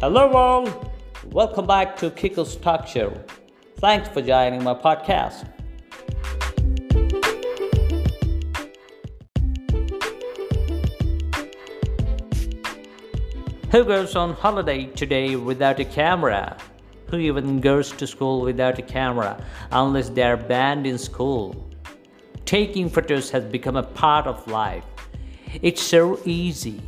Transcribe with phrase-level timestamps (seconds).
[0.00, 0.66] Hello, all.
[1.26, 3.12] Welcome back to Kiko's Talk Show.
[3.80, 5.46] Thanks for joining my podcast.
[13.70, 16.56] Who goes on holiday today without a camera?
[17.10, 21.70] Who even goes to school without a camera unless they are banned in school?
[22.46, 24.86] Taking photos has become a part of life.
[25.60, 26.80] It's so easy.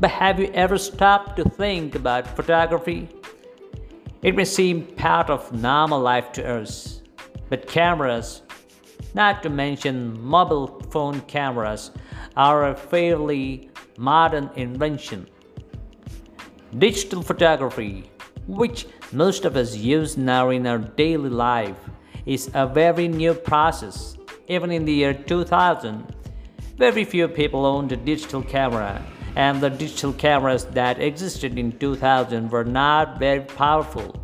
[0.00, 3.08] But have you ever stopped to think about photography?
[4.22, 7.02] It may seem part of normal life to us,
[7.48, 8.42] but cameras,
[9.14, 11.90] not to mention mobile phone cameras,
[12.36, 15.26] are a fairly modern invention.
[16.78, 18.08] Digital photography,
[18.46, 21.78] which most of us use now in our daily life,
[22.24, 24.16] is a very new process.
[24.46, 26.14] Even in the year 2000,
[26.76, 29.04] very few people owned a digital camera,
[29.38, 34.20] and the digital cameras that existed in 2000 were not very powerful.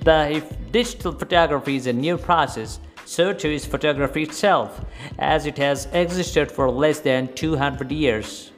[0.00, 4.82] The if digital photography is a new process, so too is photography itself,
[5.18, 8.50] as it has existed for less than 200 years.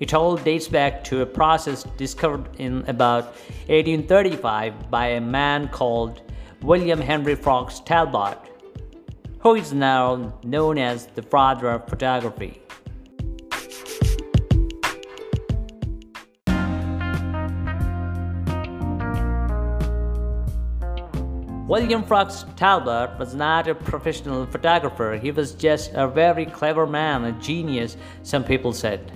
[0.00, 3.26] It all dates back to a process discovered in about
[3.68, 6.25] 1835 by a man called
[6.66, 8.38] William Henry Fox Talbot,
[9.38, 12.60] who is now known as the father of photography.
[21.68, 27.26] William Fox Talbot was not a professional photographer, he was just a very clever man,
[27.26, 29.12] a genius, some people said.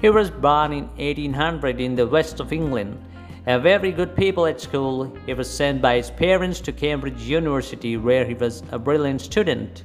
[0.00, 3.00] He was born in 1800 in the west of England.
[3.44, 7.96] A very good pupil at school, he was sent by his parents to Cambridge University
[7.96, 9.82] where he was a brilliant student.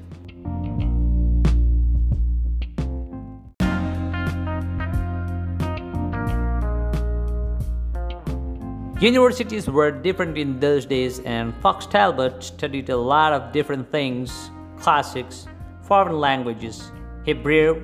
[9.02, 14.52] Universities were different in those days, and Fox Talbot studied a lot of different things
[14.78, 15.48] classics,
[15.82, 16.92] foreign languages,
[17.26, 17.84] Hebrew,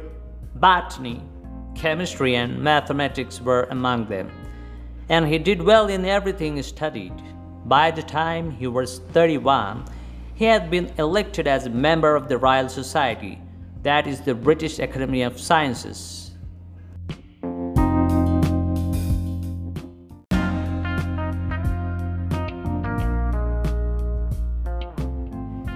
[0.53, 1.23] botany,
[1.73, 4.29] chemistry and mathematics were among them.
[5.13, 7.13] And he did well in everything he studied.
[7.66, 9.85] By the time he was 31,
[10.34, 13.40] he had been elected as a member of the Royal Society,
[13.84, 16.31] that is the British Academy of Sciences.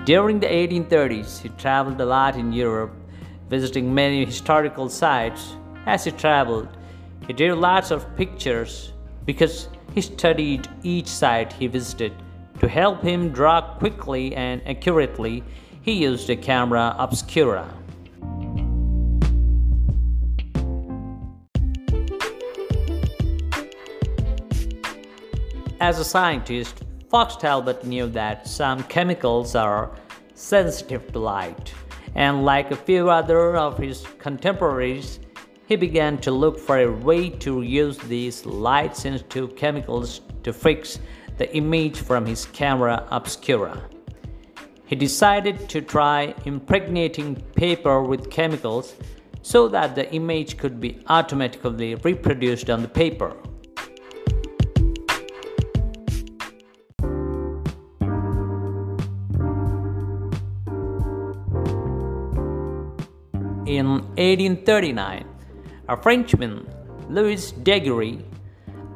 [0.05, 2.95] During the 1830s, he traveled a lot in Europe,
[3.49, 5.53] visiting many historical sites
[5.85, 6.69] as he traveled,
[7.27, 8.93] he drew lots of pictures
[9.27, 12.13] because he studied each site he visited.
[12.61, 15.43] To help him draw quickly and accurately,
[15.81, 17.67] he used a camera obscura.
[25.79, 29.91] As a scientist, Fox Talbot knew that some chemicals are
[30.33, 31.73] sensitive to light,
[32.15, 35.19] and like a few other of his contemporaries,
[35.67, 40.99] he began to look for a way to use these light sensitive chemicals to fix
[41.37, 43.89] the image from his camera obscura.
[44.85, 48.95] He decided to try impregnating paper with chemicals
[49.41, 53.35] so that the image could be automatically reproduced on the paper.
[63.65, 65.36] In 1839,
[65.87, 66.67] a Frenchman,
[67.09, 68.19] Louis Daguerre,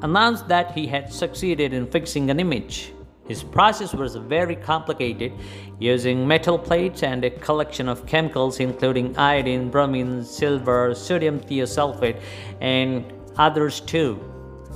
[0.01, 2.93] announced that he had succeeded in fixing an image.
[3.27, 5.31] His process was very complicated,
[5.79, 12.19] using metal plates and a collection of chemicals including iodine, bromine, silver, sodium thiosulfate,
[12.59, 13.05] and
[13.37, 14.19] others too.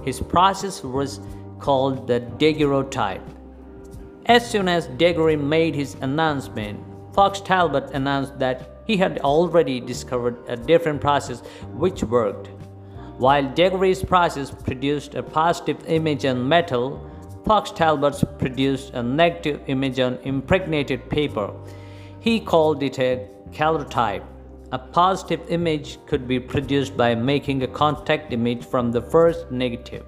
[0.05, 1.19] His process was
[1.59, 3.21] called the daguerreotype.
[4.27, 6.79] As soon as Daguerre made his announcement,
[7.13, 11.41] Fox Talbot announced that he had already discovered a different process
[11.73, 12.47] which worked.
[13.17, 17.09] While Daguerre's process produced a positive image on metal,
[17.45, 21.53] Fox Talbot's produced a negative image on impregnated paper.
[22.19, 24.23] He called it a calotype.
[24.71, 30.05] A positive image could be produced by making a contact image from the first negative.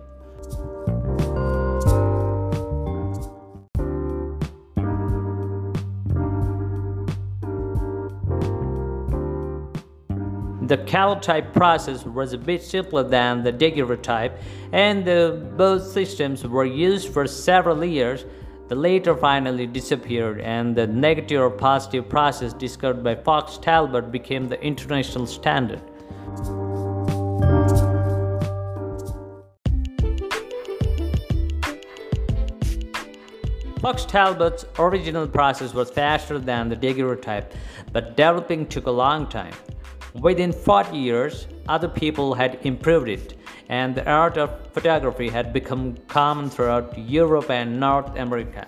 [10.67, 14.37] The calotype process was a bit simpler than the daguerreotype,
[14.73, 18.25] and the, both systems were used for several years.
[18.67, 24.49] The later finally disappeared, and the negative or positive process discovered by Fox Talbot became
[24.49, 25.79] the international standard.
[33.79, 37.53] Fox Talbot's original process was faster than the daguerreotype,
[37.93, 39.53] but developing took a long time.
[40.13, 43.33] Within 40 years, other people had improved it,
[43.69, 48.67] and the art of photography had become common throughout Europe and North America.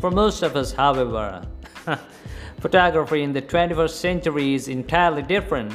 [0.00, 1.42] For most of us, however,
[2.60, 5.74] photography in the 21st century is entirely different.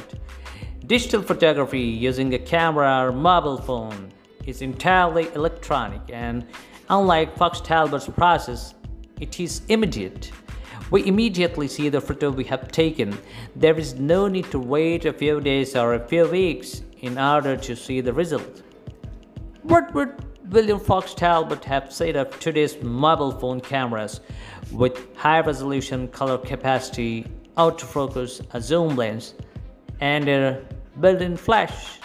[0.86, 4.12] Digital photography using a camera or mobile phone
[4.46, 6.46] is entirely electronic and
[6.88, 8.74] unlike Fox Talbot's process,
[9.20, 10.30] it is immediate.
[10.90, 13.18] We immediately see the photo we have taken.
[13.56, 17.56] There is no need to wait a few days or a few weeks in order
[17.56, 18.62] to see the result.
[19.62, 20.14] What would
[20.50, 24.20] William Fox Talbot have said of today's mobile phone cameras
[24.70, 29.34] with high resolution color capacity, autofocus, a zoom lens,
[30.00, 30.64] and a
[31.00, 31.98] built in flash.